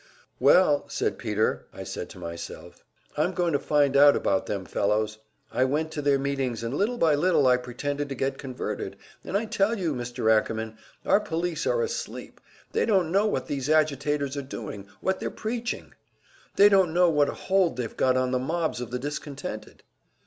[0.39, 2.83] "Well," said Peter, "I said to myself,
[3.19, 5.19] `I'm going to find out about them fellows.'
[5.51, 9.37] I went to their meetings, and little by little I pretended to get converted, and
[9.37, 10.35] I tell you, Mr.
[10.35, 10.75] Ackerman,
[11.05, 12.41] our police are asleep;
[12.71, 15.93] they don't know what these agitators are doing, what they're preaching.
[16.55, 19.83] They don't know what a hold they've got on the mobs of the discontented!"